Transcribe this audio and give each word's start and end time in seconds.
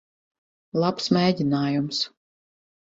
Labs 0.85 1.11
mēģinājums. 1.19 2.05